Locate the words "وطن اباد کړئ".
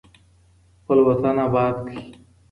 1.07-1.99